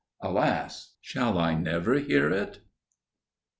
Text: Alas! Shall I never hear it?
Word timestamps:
Alas! 0.19 0.95
Shall 0.99 1.37
I 1.37 1.53
never 1.53 1.93
hear 1.99 2.31
it? 2.31 2.61